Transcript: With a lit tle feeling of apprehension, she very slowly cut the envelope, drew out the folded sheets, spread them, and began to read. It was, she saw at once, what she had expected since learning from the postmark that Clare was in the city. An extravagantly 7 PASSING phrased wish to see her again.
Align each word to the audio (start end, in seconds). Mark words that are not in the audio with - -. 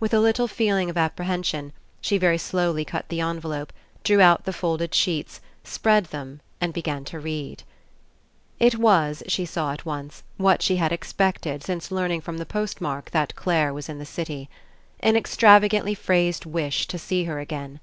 With 0.00 0.14
a 0.14 0.20
lit 0.20 0.36
tle 0.36 0.48
feeling 0.48 0.88
of 0.88 0.96
apprehension, 0.96 1.70
she 2.00 2.16
very 2.16 2.38
slowly 2.38 2.82
cut 2.82 3.10
the 3.10 3.20
envelope, 3.20 3.74
drew 4.04 4.22
out 4.22 4.46
the 4.46 4.52
folded 4.54 4.94
sheets, 4.94 5.38
spread 5.64 6.06
them, 6.06 6.40
and 6.62 6.72
began 6.72 7.04
to 7.04 7.20
read. 7.20 7.62
It 8.58 8.76
was, 8.76 9.22
she 9.28 9.44
saw 9.44 9.72
at 9.74 9.84
once, 9.84 10.22
what 10.38 10.62
she 10.62 10.76
had 10.76 10.92
expected 10.92 11.62
since 11.62 11.90
learning 11.90 12.22
from 12.22 12.38
the 12.38 12.46
postmark 12.46 13.10
that 13.10 13.36
Clare 13.36 13.74
was 13.74 13.90
in 13.90 13.98
the 13.98 14.06
city. 14.06 14.48
An 15.00 15.14
extravagantly 15.14 15.92
7 15.92 15.94
PASSING 15.96 16.06
phrased 16.06 16.46
wish 16.46 16.86
to 16.86 16.98
see 16.98 17.24
her 17.24 17.38
again. 17.38 17.78